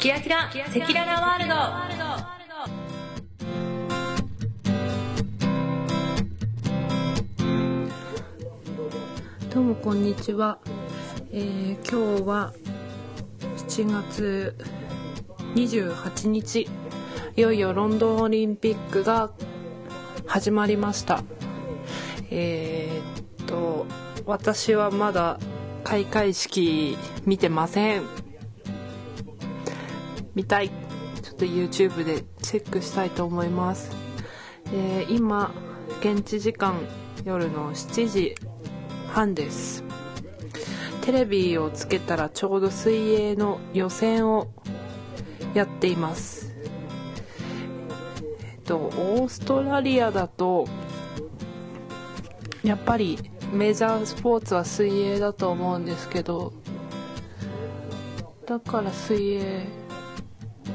[0.00, 1.48] キラキラ赤裸々ワール
[9.48, 9.54] ド。
[9.54, 10.58] どうもこんにちは、
[11.32, 12.54] えー、今日は
[13.68, 14.56] 7月
[15.54, 16.66] 28日
[17.36, 19.32] いよいよロンドンオリンピックが
[20.24, 21.22] 始まりました。
[22.30, 23.84] えー、っと
[24.24, 25.38] 私はまだ
[25.84, 26.96] 開会式
[27.26, 28.29] 見てません。
[30.34, 30.70] 見たい。
[31.22, 33.94] ちょっと YouTube でチェックしたいと思います、
[34.72, 35.52] えー、今
[36.00, 36.74] 現地時間
[37.24, 38.34] 夜の7時
[39.08, 39.84] 半です。
[41.02, 44.48] テレビをつけたらちょうど水泳の予選を
[45.52, 46.54] やっています。
[48.42, 50.66] えっとオーストラリアだと
[52.62, 53.18] やっぱり
[53.52, 56.52] メジャースポーツは水泳だと思うんですけど
[58.46, 59.79] だから水泳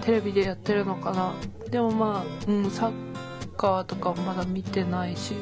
[0.06, 1.34] テレビでやってるのかな。
[1.70, 2.94] でもまあ、うん、サッ
[3.58, 5.36] カーとかまだ見てないし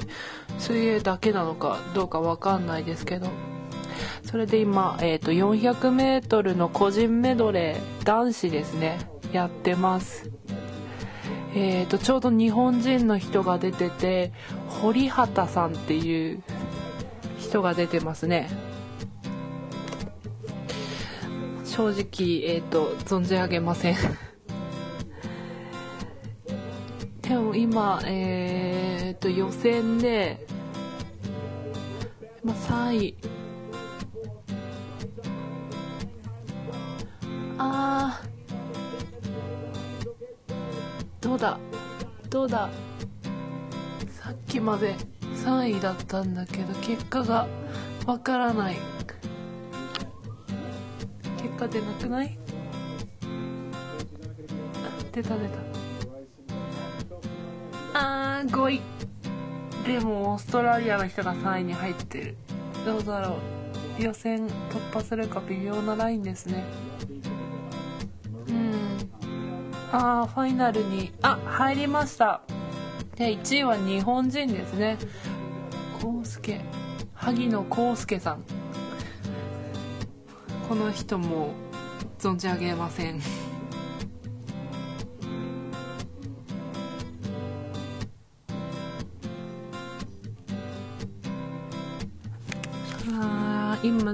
[0.58, 3.28] 水泳だけなのかどうかわかんないですけど。
[4.24, 8.98] それで今、えーと、400m の個人メドレー男子ですね。
[9.32, 10.32] やってます。
[11.56, 14.32] えーと、ちょうど日本人の人が出てて
[14.68, 16.42] 堀畑さんっていう
[17.38, 18.50] 人が出てますね。
[21.66, 23.96] 正直、えーと、存じ上げません。
[27.24, 30.46] でも今、えーと、予選で、
[32.44, 33.18] まあ、3位。
[37.58, 38.22] あ
[41.22, 41.58] どうだ？
[42.30, 42.70] どうだ？
[44.10, 44.94] さっきまで
[45.46, 47.48] 3位だったんだけど結果が
[48.06, 48.76] わからない。
[51.38, 52.38] 結果出なくない？
[55.14, 55.63] 出た出た。
[58.48, 58.82] 5位
[59.86, 62.36] でもオーストラリアの人が3位に入ってる。
[62.86, 63.38] どうだろ
[64.00, 64.02] う。
[64.02, 66.64] 予選突破するか微妙なラインですね。
[68.48, 69.10] うん。
[69.92, 71.12] ああファイナルに。
[71.22, 72.42] あ入りました。
[73.16, 74.98] で1位は日本人ですね。
[75.96, 76.62] 康介
[77.14, 78.44] 萩野康介さん。
[80.68, 81.50] この人も
[82.18, 83.20] 存じ上げません。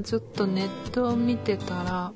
[0.03, 2.13] ちょっとネットを見てたら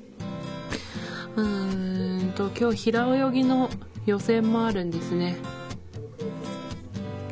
[1.36, 3.70] うーんと今日平泳ぎの
[4.06, 5.36] 予選もあるんですね。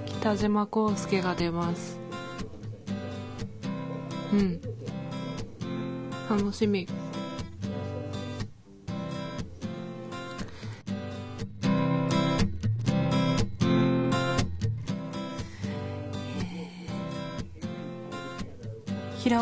[0.07, 1.99] 北島康介が出ます。
[4.33, 4.61] うん。
[6.31, 6.87] 楽しみ。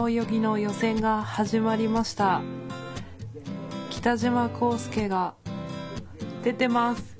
[0.08, 2.40] 泳ぎの予選が始まりました。
[3.90, 5.34] 北島康介が
[6.42, 7.18] 出てます。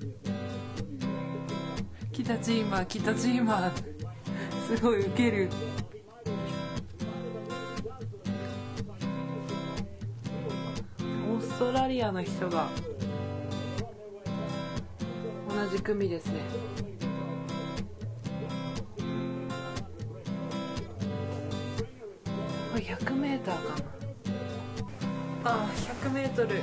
[2.12, 3.72] 北チーマー北チーマー
[4.76, 5.50] すごいウケる。
[11.32, 12.68] オーストラリアの人が
[15.48, 16.40] 同じ組ですね。
[22.78, 23.58] 100m かな。
[25.44, 25.70] あ
[26.04, 26.62] 100m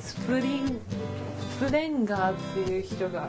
[0.00, 0.80] スプリン
[1.58, 2.34] スプレンガーっ
[2.66, 3.28] ていう人が。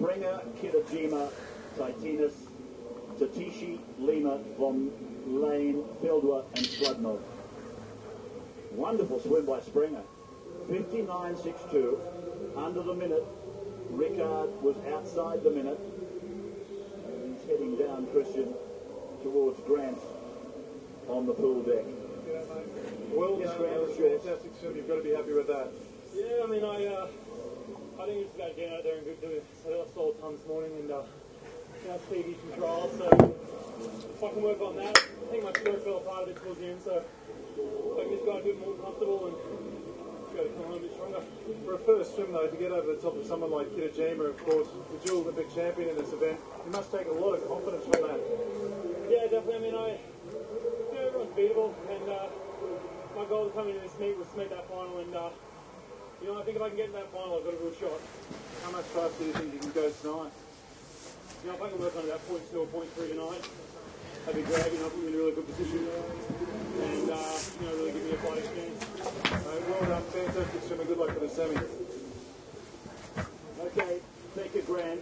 [0.00, 1.30] Springer, Kitajima,
[1.76, 2.32] Titinas,
[3.18, 4.90] Tatishi, Lima, Von
[5.26, 7.20] Lane, Fieldwa and Sludnov.
[8.72, 10.00] Wonderful swim by Springer.
[10.70, 11.98] 59.62,
[12.56, 13.24] under the minute.
[13.90, 15.78] Rickard was outside the minute.
[17.04, 18.54] And he's heading down, Christian,
[19.22, 19.98] towards Grant
[21.08, 21.84] on the pool deck.
[23.12, 23.54] Well done,
[23.98, 24.76] fantastic swim.
[24.76, 25.68] You've got to be happy with that.
[26.14, 27.08] Yeah, I mean, I uh,
[28.00, 29.42] I think it's about getting out there and good do.
[29.60, 31.02] So I stole a ton this morning and uh,
[31.84, 32.88] now speedy control.
[32.96, 36.40] So if I can work on that, I think my stroke fell apart a bit
[36.40, 36.80] towards the end.
[36.80, 40.68] So I can just go a bit more comfortable and just go to come a
[40.72, 41.20] little bit stronger.
[41.68, 44.40] For a first swim though, to get over the top of someone like Kitajima, of
[44.48, 47.84] course, the dual Olympic champion in this event, you must take a lot of confidence
[47.84, 48.20] from that.
[49.12, 49.60] Yeah, definitely.
[49.60, 50.00] I mean, I.
[50.96, 52.32] Yeah, beatable, And uh,
[53.12, 55.04] my goal coming into this meet was to make that final.
[55.04, 55.28] And uh,
[56.22, 57.74] you know, I think if I can get in that final, I've got a real
[57.80, 58.00] shot.
[58.64, 60.32] How much faster do you think you can go tonight?
[61.42, 63.40] You know, if I can work on that point two or point three tonight,
[64.26, 64.72] that'd be great.
[64.72, 68.04] You know, put me in a really good position, and uh, you know, really give
[68.04, 68.84] me a fighting chance.
[69.32, 70.84] Uh, well done, fantastic swimmer.
[70.84, 71.56] Good luck for the semi.
[73.72, 74.00] Okay,
[74.36, 75.00] thank you, Grant,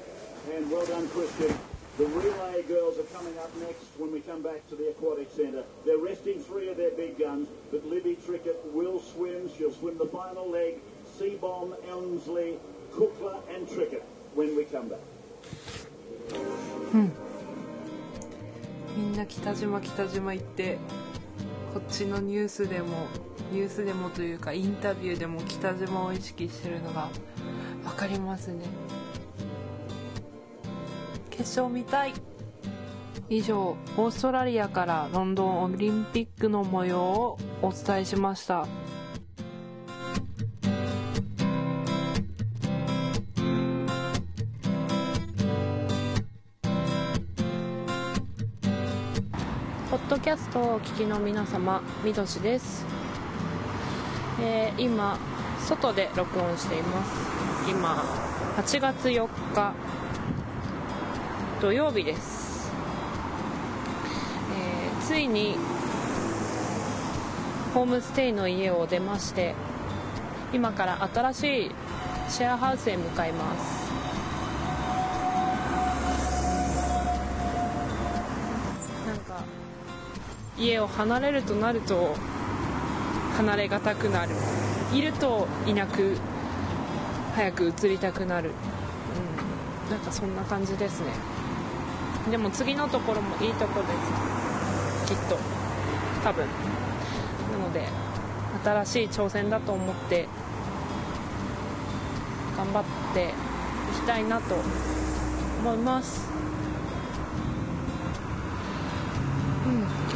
[0.54, 1.56] and well done, Christian.
[1.98, 5.64] The relay girls are coming up next when we come back to the aquatic centre.
[5.84, 9.50] They're resting three of their big guns, but Libby Trickett will swim.
[9.58, 10.78] She'll swim the final leg.
[11.18, 12.58] Seabomb, Elmsley,
[12.92, 14.02] Cookler, and Trickett
[14.36, 14.98] when we come back.
[18.96, 20.78] みんな北島北島行って
[21.74, 23.06] こっちのニュースでも
[23.52, 27.08] ニュースでもというかインタビューでも北島を意識してるのが
[27.84, 28.64] 分かりますね。
[31.30, 32.14] 決勝見たい。
[33.30, 38.66] 以上オーストラリアからロンドンオリンピックの模様をお伝えしました。
[50.58, 52.84] ッドキャストをお聞きの皆様みどしです、
[54.40, 55.16] えー今
[55.60, 57.70] 外で録音しています。
[57.70, 58.02] 今
[58.56, 59.74] 8月4日
[61.60, 62.72] 土曜日です、
[64.56, 65.56] えーついに
[67.74, 69.54] ホームステイの家を出まして
[70.52, 71.70] 今から新しい
[72.28, 73.77] シェアハウスへ向かいます。
[80.58, 82.14] 家を離れるとなると
[83.36, 84.32] 離れがたくなる。
[84.92, 86.16] いるといなく
[87.34, 88.50] 早く移りたくなる、
[89.86, 91.12] うん、なんかそんな感じですね。
[92.30, 93.86] でも次のところもいいとこで
[95.06, 95.14] す。
[95.14, 95.38] きっと。
[96.24, 96.46] 多分。
[97.52, 97.86] なので
[98.64, 100.26] 新しい挑戦だと思って
[102.56, 102.84] 頑張っ
[103.14, 104.56] ていきたいなと
[105.60, 106.37] 思います。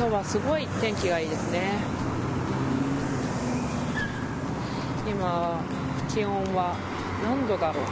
[0.03, 1.79] 今日はすごい天気がいいですね。
[5.09, 5.61] 今
[6.13, 6.77] 気温は
[7.23, 7.85] 何度だろう。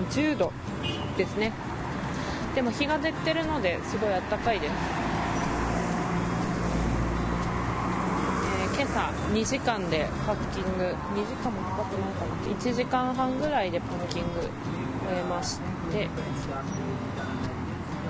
[0.00, 0.52] うん10度
[1.16, 1.52] ですね。
[2.56, 4.72] でも日が出てるのですごい暖かいです、
[8.64, 10.96] えー今朝2時間でパッキング。
[11.14, 12.34] 2時間もかかってないかな。
[12.52, 14.50] 1時間半ぐらいでパッキング。
[15.10, 15.58] えまし
[15.90, 16.08] て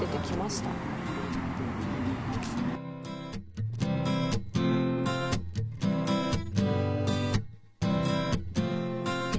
[0.00, 0.69] 出てきました。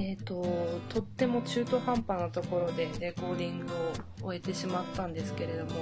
[0.00, 5.72] えー、ととっても中途半端なところでレコーディングを終えてしまったんですけれども、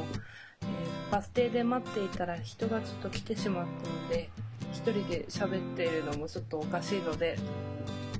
[0.62, 0.66] えー
[1.10, 4.30] バス停で待っていたら人がちょっと来てしまったので
[4.72, 7.38] 一人で喋っているのもちょっとおかしいので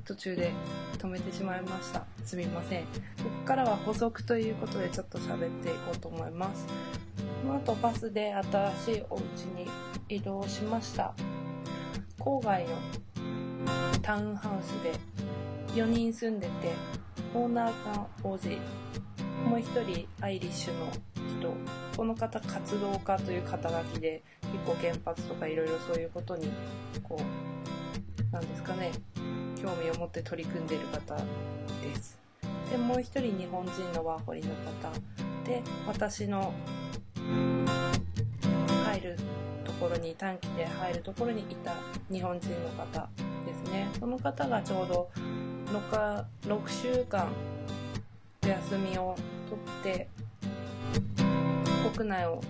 [0.07, 0.53] 途中で
[0.99, 2.05] 止めてしまいました。
[2.23, 2.83] すみません。
[2.83, 2.87] こ
[3.41, 6.65] こからは補足ということでちょっと喋っていこうと思います。
[7.43, 9.21] この後バスで新しいお家
[9.57, 9.67] に
[10.07, 11.13] 移動しました。
[12.19, 12.69] 郊外の
[14.01, 14.93] タウンハウスで
[15.73, 16.71] 4人住んでて
[17.35, 18.59] オーナーが OG
[19.49, 20.89] もう一人アイリッシュの
[21.37, 21.53] 人。
[21.97, 26.49] この方活動家という肩書きで結構原発とかいろいろそういうことに
[27.03, 28.91] こうなんですかね。
[29.61, 31.23] 興味を持って取り組んでいる方で
[31.95, 32.17] す。
[32.71, 34.91] でもう一人日本人のワーホリの方
[35.45, 36.53] で私の
[38.85, 39.17] 入る
[39.63, 41.75] ところに短期で入るところにいた
[42.11, 43.09] 日本人の方
[43.45, 43.89] ですね。
[43.99, 45.09] その方がちょうど
[45.67, 47.31] 6, か6週間
[48.43, 49.15] お休みを
[49.81, 50.07] 取って
[51.95, 52.41] 国内を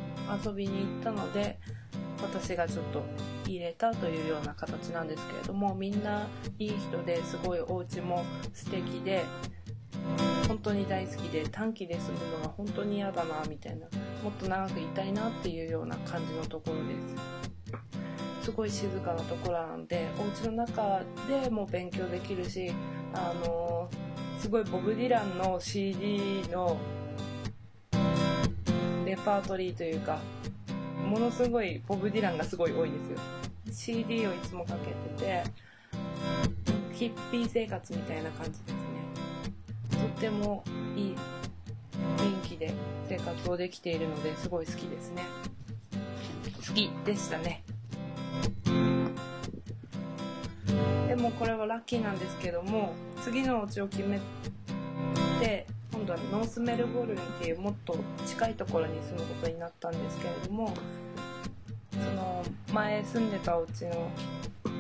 [0.44, 1.58] 遊びに行ったので
[2.22, 3.04] 私がちょっと
[3.48, 6.28] 入れたというような形なんですけれどもみんな
[6.60, 8.24] いい人ですごいお家も
[8.54, 9.26] 素敵で
[10.48, 13.88] 本当に大好きで短期で住むのが本当に嫌だなみたいな
[14.24, 17.48] もっと長くいたいなっていうような感じのところです。
[18.48, 22.72] すごい静かなところなんでお家の中でも勉強できるし
[23.14, 23.90] あの
[24.40, 26.78] すごいボブ・ディランの CD の
[29.06, 30.20] レパートリーというか
[31.08, 33.18] ものすごいボブ・ディランがすごい多いんですよ。
[33.72, 35.44] CD をいつもかけてて
[36.94, 38.78] ヒッピー生活みたいな感じですね。
[39.92, 40.64] とっても
[40.96, 41.16] いい
[42.18, 42.74] 雰囲気で
[43.08, 45.24] 生活をできているのですごい好きですね。
[46.68, 47.64] 好きでしたね。
[51.08, 54.20] でもこれはラッキーなんですけども次のお家を決め
[55.40, 55.66] て
[55.98, 60.72] 今度はノースメルボルンっていうもっと近いところに住むことになったんですけれども
[61.92, 63.96] その前住んでたお家の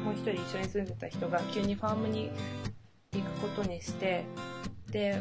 [0.03, 2.29] もう一人一緒に住んでた人が急にファームに
[3.13, 4.25] 行くことにして
[4.91, 5.19] で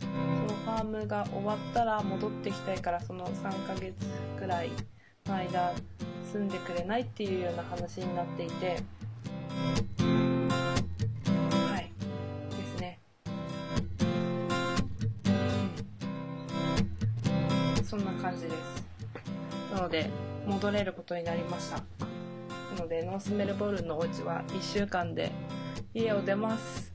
[0.00, 3.94] そのファームが終わったら戻ってきたいからその3ヶ月
[4.36, 4.70] くらい
[5.26, 5.72] の間
[6.32, 8.82] 住んでくれないっていうような話になっていて
[17.90, 18.54] そんな感じです。
[19.74, 20.08] なので
[20.46, 21.78] 戻れることになりました。
[21.78, 21.82] な
[22.78, 25.32] のでノースメルボルンのお家は1週間で
[25.92, 26.94] 家を出ます。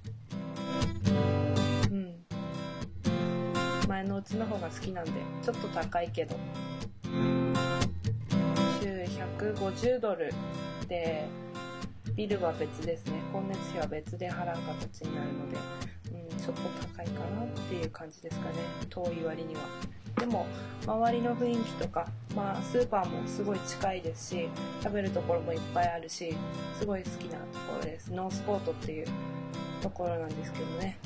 [1.91, 2.25] うん。
[3.89, 5.11] 前のうちの方が好きなんで
[5.43, 6.37] ちょっと高いけど。
[8.81, 9.03] 週
[9.51, 10.31] 150ドル
[10.87, 11.25] で
[12.15, 13.19] ビルは別ですね。
[13.33, 15.57] 光熱費は別で払う形になるので、
[16.31, 18.55] うん、ちょっと高いかなっていう感じですかね。
[18.89, 19.61] 遠い割には。
[20.17, 20.45] でも
[20.85, 24.49] 周りの雰囲気とか、まあ、スーパーもすごい近いですし
[24.81, 26.35] 食べるところもいっぱいあるし
[26.77, 28.11] すごい好きなところです。
[28.11, 29.07] ノースポートっていう
[29.81, 30.97] ところなんですけどね。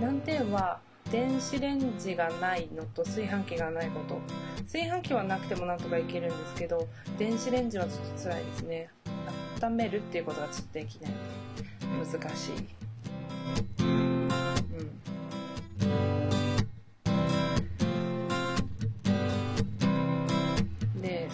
[0.00, 0.80] 難点は
[1.10, 4.18] 電子レンジがないのと炊飯器がないこと。
[4.62, 8.88] 炊飯器はなくてもなんとかいけるんですけど電子レンジはちょっと辛いですね。
[9.60, 11.12] 温めるっていうことがちょっとできない。
[11.90, 12.54] 難しい。
[13.82, 14.28] うん。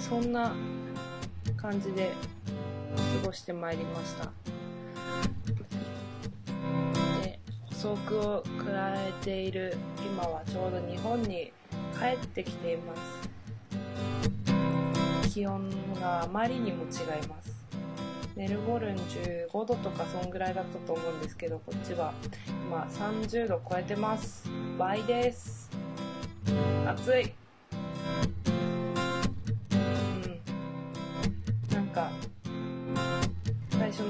[0.09, 0.55] そんな
[1.57, 2.13] 感じで
[3.23, 4.33] 過ごしてまいりました。
[7.23, 11.53] で補足を食らえている今はちょうど日本に
[11.99, 13.01] 帰ってきています。
[15.35, 15.69] 気温
[16.01, 16.87] があまりにも違
[17.23, 17.67] います。
[18.37, 22.13] メルボルン15度とかそんぐらいだったと思うんですけどこっちは。
[22.69, 24.49] 今30度超えてます。
[24.79, 25.69] 倍です。
[26.87, 27.46] 暑い。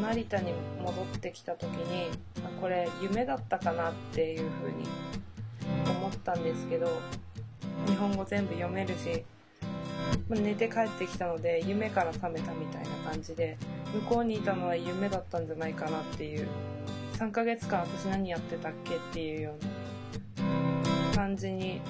[0.06, 2.10] 成田に戻ってきた時に
[2.60, 4.84] これ夢だったかなっていう風に
[5.98, 7.00] 思ったんですけど
[7.86, 9.25] 日本語全部読めるし
[10.28, 13.56] 寝て帰ってきたので夢から覚めたみたいな感じで
[13.92, 16.46] 向こうにいたのは夢だったんじゃないかなっていう
[17.14, 19.54] 3ヶ月間私何やってたっけっていうよ
[20.38, 21.80] うな感じに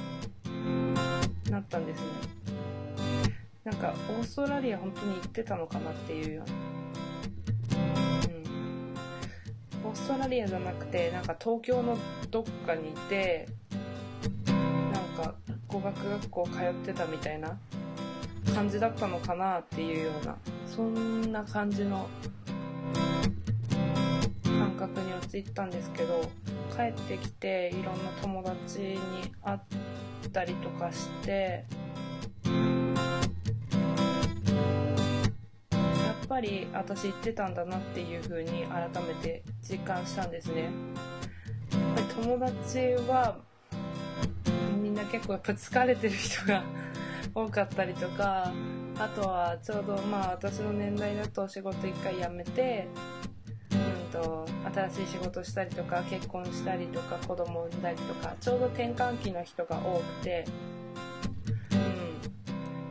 [1.50, 2.06] なったんですね。
[3.64, 6.75] なんかオーストラリア本当に行ってたのかなっていうような
[9.86, 11.96] オーストラリアじゃなくてなんか東京の
[12.30, 13.46] どっかにいて
[14.92, 15.34] なんか
[15.68, 17.56] 語学学校通ってたみたいな
[18.52, 22.08] 感じだったのかなっていうようなそんな感じの
[24.44, 26.22] 感覚に陥ったんですけど
[26.76, 28.98] 帰ってきていろんな友達に
[29.42, 29.60] 会っ
[30.32, 31.64] たりとかして
[36.28, 40.62] ぱり私言ってたんだなっていう風に改めて実感したんですね。
[40.62, 40.72] やっ
[41.94, 42.78] ぱり友達
[43.08, 43.36] は
[44.82, 46.62] みんな結構やっぱ疲れてる人が
[47.34, 48.52] 多かったりとか
[48.98, 52.88] あとはちょうどまあ私の年代だと仕事一回辞めて、
[53.72, 53.74] う
[54.08, 60.44] ん、と新しい仕事したりとか結婚したりとか子供産んだりとかちょうど転換期の人が多くて、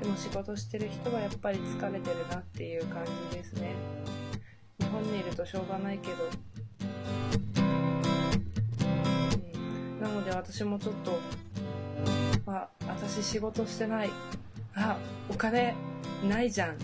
[0.06, 3.74] うん、でも仕事してる人はやっぱり疲れてるなっていう感じですね。
[4.80, 6.30] 日本にいるとしょうがないけど、
[9.20, 11.20] うん、なので私もちょっと
[12.48, 14.10] あ私仕事してない。
[14.76, 14.98] あ
[15.30, 15.74] お金
[16.28, 16.78] ないじゃん。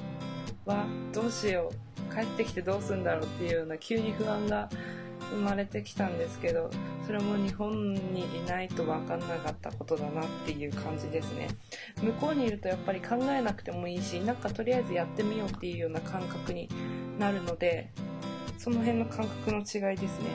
[0.65, 1.91] わどうしよう。
[2.13, 4.69] 帰ってきてどうすんだろうっていうような急に不安が
[5.31, 6.69] 生まれてきたんですけど
[7.05, 11.47] それも日本にいないと分かんなかったことだなっていう感じですね。
[12.01, 16.69] 向こうにいるとやっぱり考えなくてもいいしなんかとりあえずやってみようっていうような感覚に
[17.17, 17.89] なるので
[18.57, 20.29] その辺の感覚の違いですね。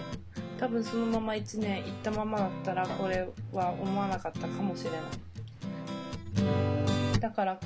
[0.59, 5.01] 多分そのまま1年行ったままだったらこれは思わなかったかもしれない。
[7.21, 7.61] だから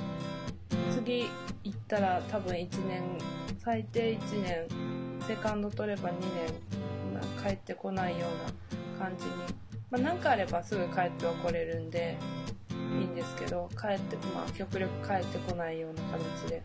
[0.91, 1.29] 次
[1.63, 3.17] 行ったら多分1年
[3.63, 4.67] 最低1年
[5.27, 6.21] セカンド取れば2年、
[7.43, 9.31] 帰ってこないような感じに
[9.89, 12.17] まあ何かあればすぐ帰っては来れるんで
[12.69, 16.63] いいんですけど帰ってまあ極力帰ってこないような形で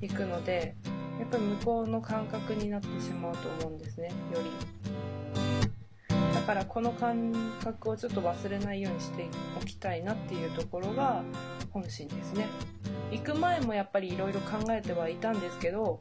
[0.00, 0.74] 行くので
[1.18, 4.50] やっぱり向こうの感覚になってしまうと思うんですねより。
[6.34, 7.32] だからこの感
[7.62, 9.26] 覚をちょっと忘れないようにして
[9.58, 11.22] おきたいなっていうところが
[11.70, 12.46] 本心ですね。
[13.10, 16.00] 行く前もやっぱりいろいろ考えてはいたんですけど、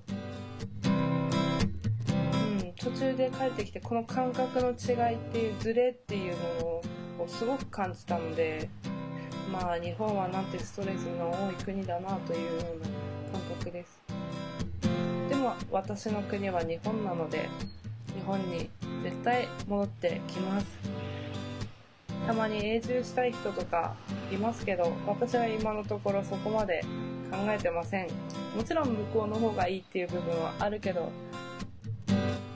[2.83, 6.81] 途中で帰ってきてこの感覚の違いっていうズレっていうのを
[7.27, 8.69] すごく感じたので
[9.51, 14.01] まあ日本はなんてストレスの多い国だなというような感覚です。
[15.29, 17.47] でも私の国は日本なので
[18.13, 18.69] 日本に
[19.03, 20.65] 絶対戻ってきます。
[22.27, 23.95] たまに永住したい人とか
[24.31, 26.83] いますけど私は今のところそこまで
[27.29, 28.07] 考えてません。
[28.55, 31.11] もちろん向こうの方がいいっていう部分はあるけど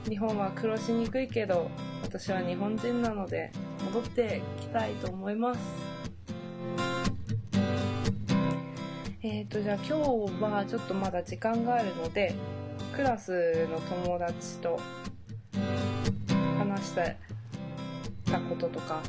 [0.08, 1.70] 日本は暮らしにくいけど
[2.02, 3.52] 私は日本人なので
[3.84, 5.60] 戻ってきたいと思います。
[9.22, 9.92] えーとじゃあ今日
[10.42, 12.34] はちょっとまだ時間があるので
[12.94, 14.80] クラスの友達と
[16.58, 17.16] 話して
[18.24, 19.02] たこととか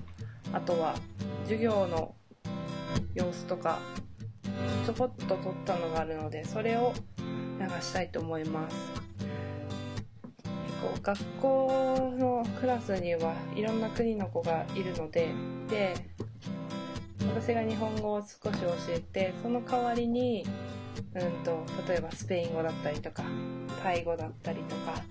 [0.51, 0.95] あとは
[1.43, 2.15] 授業の
[3.13, 3.79] 様子とか
[4.85, 6.93] ちょこっと撮ったのがあるのでそれを
[7.59, 8.98] 流したいと思います。
[11.01, 15.29] 学校のクラスにはいろんな国の子がいるので
[15.69, 15.93] で
[17.35, 20.45] 私が日本語を少し教えてその代わりに、
[21.13, 23.23] うんと、例えばスペイン語だったりとか
[23.83, 25.01] タイ語だったりとか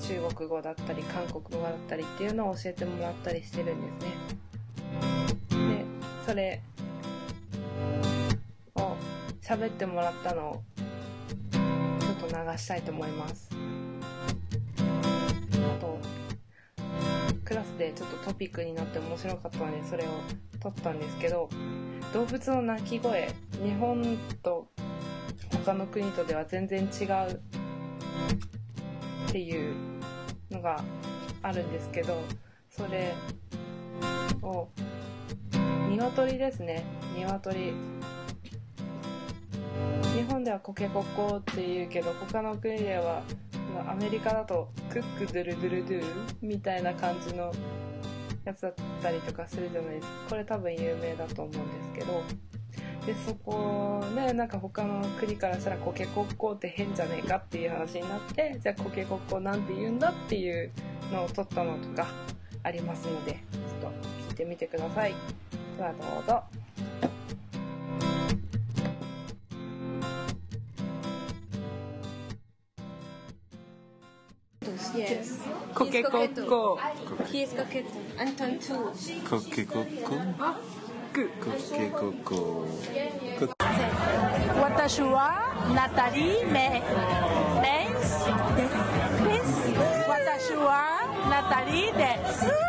[0.00, 5.76] 中国語だったり韓国語だったりっていうのを教えてもらったりしてるんですね。
[5.76, 5.84] で
[6.26, 6.60] それ
[8.74, 8.96] を
[9.40, 10.62] 喋ってもらったのを
[11.50, 13.50] ちょっと流したいと思います。
[17.52, 20.06] クラスでちょっとトピックになって面白かったのでそれを
[20.58, 21.50] 撮ったんですけど
[22.14, 23.30] 動物の鳴き声
[23.62, 24.68] 日本と
[25.66, 27.40] 他の国とでは全然違う
[29.28, 29.74] っていう
[30.50, 30.82] のが
[31.42, 32.22] あるんですけど
[32.70, 33.12] それ
[34.40, 34.68] を
[35.90, 36.84] 鶏ですね。
[37.16, 37.74] 鶏。
[40.16, 43.22] 日本ではコケコッコっていうけど他の国では
[43.80, 46.04] アメリカだとクックドゥルドゥルドゥ
[46.40, 47.52] みたいな感じの
[48.44, 50.12] やつだったりとかするじゃないですか。
[50.30, 52.22] これ多分有名だと思うんですけど。
[53.06, 60.70] でそこでなんか他の国からしたらコケコッコって変じゃねえかっていう話になってじゃあコケコッコなんて言うんだっていう
[61.12, 62.06] のを撮ったのとか
[62.62, 65.14] ありますのでちょっと聞いてみてください。
[65.76, 66.61] ではどうぞ。
[74.94, 75.40] Yes.
[75.74, 76.78] コケコッコ
[77.30, 77.86] He is coquette.
[78.18, 78.92] Anton too.
[79.24, 80.20] Cookie Coco.
[81.12, 82.66] Cookie Coco.
[84.60, 87.02] 私はナタリー・メイ
[87.62, 88.26] です。
[91.92, 92.62] です。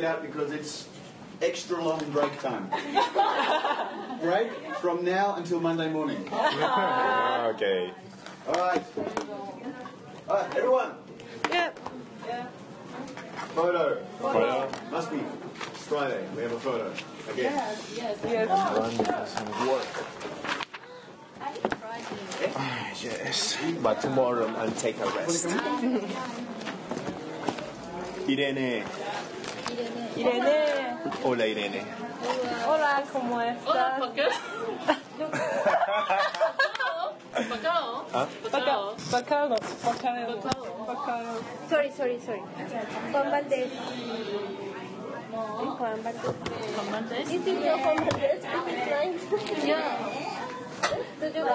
[0.00, 0.88] Get out because it's
[1.40, 2.68] extra long break time.
[4.20, 6.28] break from now until Monday morning.
[6.32, 7.90] Ah, okay.
[8.46, 8.84] All right.
[10.28, 10.92] All right, everyone.
[11.50, 11.78] Yep.
[13.54, 14.04] Photo.
[14.18, 14.68] Photo.
[14.90, 15.20] Must be
[15.88, 16.26] Friday.
[16.36, 16.92] We have a photo.
[17.32, 17.54] Again.
[18.48, 19.92] Run doesn't work.
[22.54, 23.56] Ah, yes.
[23.82, 25.46] But tomorrow I'll take a rest.
[28.28, 28.84] Irene.
[30.16, 30.96] Irene.
[31.22, 31.82] Hola, Irene.
[32.66, 33.66] Hola, ¿cómo estás?
[33.66, 33.98] Hola,
[37.48, 38.06] Pacao.
[38.10, 38.36] Pacao.
[38.50, 38.96] Pacao.
[39.10, 39.48] Pacao.
[39.84, 40.86] Pacao.
[40.86, 41.40] Pacao.
[41.68, 42.40] Sorry, sorry, sorry.
[43.12, 43.70] Juan Valdés.
[45.30, 45.76] No.
[45.76, 46.22] Juan Valdés.
[46.74, 47.28] Juan Valdés.
[47.82, 47.96] Juan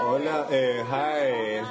[0.06, 1.62] Hola, eh, hi.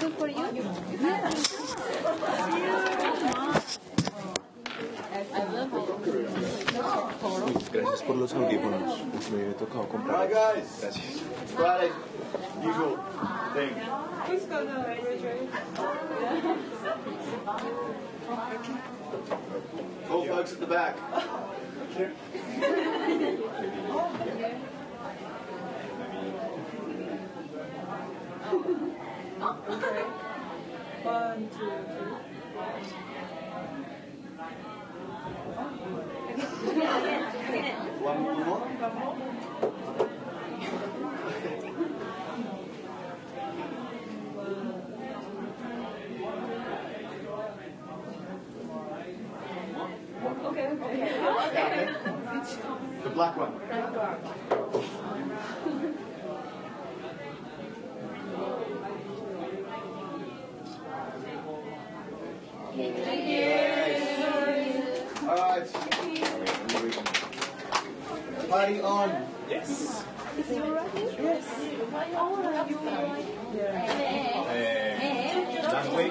[0.00, 0.46] Good for you.
[7.72, 9.00] Gracias por los audífonos.
[9.32, 10.28] Me he tocado comprar.
[10.28, 10.78] guys.
[10.80, 11.22] Gracias.
[11.54, 11.90] Friday.
[12.62, 12.98] Usual
[13.54, 13.72] thing.
[20.10, 20.96] All folks at the back.
[29.46, 30.02] Okay.
[31.04, 32.26] One, two, three.
[38.02, 38.34] One more.
[38.34, 39.35] One more.
[68.56, 69.10] party on.
[69.50, 70.02] Yes.
[70.38, 70.88] Is you alright?
[70.94, 71.44] Yes.
[72.16, 73.26] Oh, are you right?
[73.54, 74.16] Yeah.
[75.76, 76.06] Language.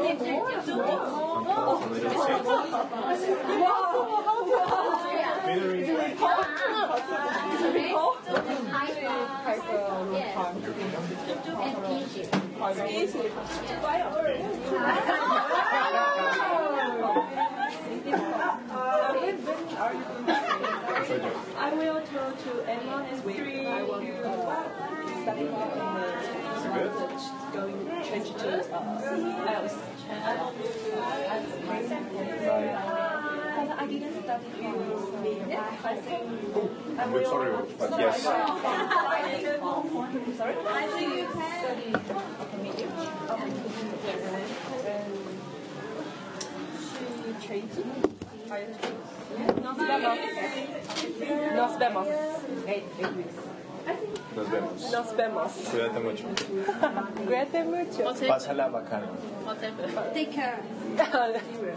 [13.82, 14.16] Wow.
[19.78, 20.45] Are you
[21.06, 23.68] I will tell to anyone is three.
[23.68, 24.02] I will
[25.22, 25.46] study
[27.54, 29.02] Going change to uh,
[29.46, 29.78] IELTS.
[30.10, 30.52] Uh,
[33.78, 34.46] I didn't study
[36.56, 38.24] oh, I'm sorry, but yes.
[38.24, 38.42] sorry?
[40.68, 41.62] I think you can.
[41.62, 41.94] Study.
[42.42, 42.74] Okay,
[47.42, 48.15] She trained.
[49.64, 50.18] Nos vemos.
[51.56, 52.08] Nos vemos.
[54.36, 54.92] Nos vemos.
[54.92, 55.52] Nos vemos.
[55.72, 56.24] Cuídate mucho.
[57.28, 58.28] Cuídate mucho.
[58.28, 59.08] Pásala bacano.
[60.14, 60.60] Take care.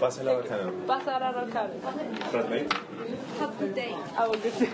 [0.01, 1.71] Pásala no caro.
[2.31, 2.69] Translate.
[3.41, 3.95] Have a good day.
[4.17, 4.71] Have a good day.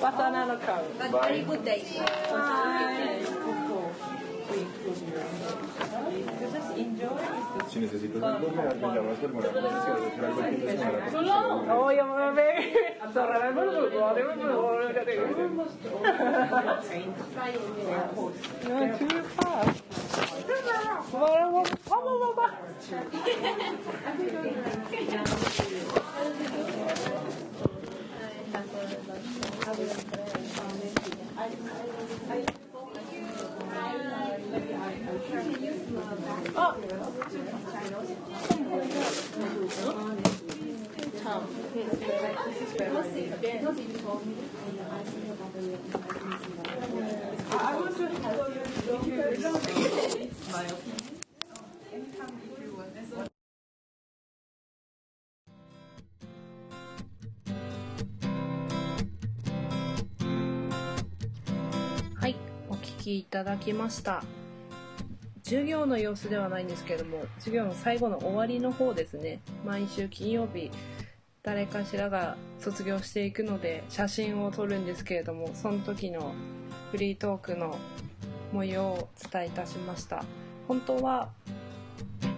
[0.00, 0.86] Pasará no caro.
[1.00, 1.82] A very good day.
[4.48, 5.47] Si necesitas
[7.78, 10.50] Si algo el fin de semana, pues,
[11.12, 11.20] sí,
[11.70, 12.64] Oh, jag var med.
[13.14, 13.90] Zorra med mullor.
[14.14, 14.92] Det var mullor.
[18.68, 19.84] Ja, too fast.
[21.12, 22.50] Bara, bara, bara,
[35.18, 35.58] bara.
[62.14, 62.36] はい、
[62.68, 64.37] お聞きいただきました。
[65.48, 69.40] 授業の様子ではないんですけれども、授業の最後の終わりの方ですね。
[69.64, 70.70] 毎週金曜日、
[71.42, 76.34] 誰かしらが卒業していくので、写真を撮るんですけれども、その時の
[76.90, 77.78] フリートークの
[78.52, 80.22] 模様をお伝えいたしました。
[80.66, 81.30] 本当は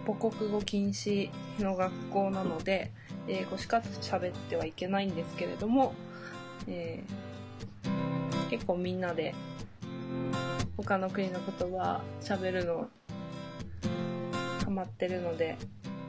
[0.06, 2.92] 母国語禁止の学校なので、
[3.26, 5.94] 英語しか喋ってはいけないんですけれども、
[6.68, 7.30] えー
[8.50, 9.32] 結構みんなで
[10.76, 12.88] 他の国の言葉喋るの
[14.70, 15.56] ハマってるので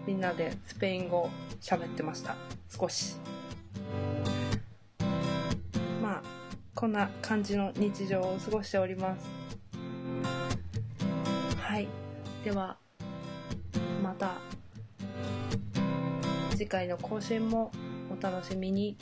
[0.05, 2.35] みんなでスペイン語喋ってました。
[2.69, 3.15] 少し。
[5.99, 6.21] まあ
[6.75, 9.27] こんな感じの日常を過ごしております。
[11.59, 11.87] はい。
[12.43, 12.77] では
[14.03, 14.35] また
[16.51, 17.71] 次回の更新も
[18.15, 18.95] お楽しみに。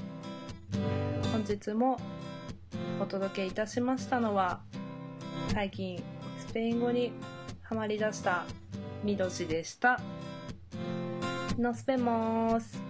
[1.33, 1.99] 本日も
[3.01, 4.61] お届けいたしましたのは
[5.51, 6.01] 最近
[6.47, 7.11] スペイン語に
[7.61, 8.45] ハマりだした
[9.03, 9.99] みどしでした。
[11.57, 12.88] のすべます。